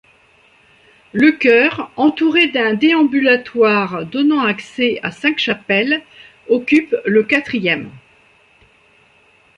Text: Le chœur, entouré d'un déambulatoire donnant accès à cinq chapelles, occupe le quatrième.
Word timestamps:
Le 1.13 1.31
chœur, 1.33 1.91
entouré 1.95 2.47
d'un 2.47 2.73
déambulatoire 2.73 4.07
donnant 4.07 4.39
accès 4.41 4.99
à 5.03 5.11
cinq 5.11 5.37
chapelles, 5.37 6.01
occupe 6.49 6.95
le 7.05 7.21
quatrième. 7.21 7.91